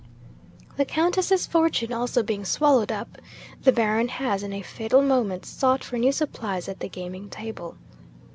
[0.77, 3.19] The Countess's fortune also being swallowed up,
[3.61, 7.75] the Baron has in a fatal moment sought for new supplies at the gaming table.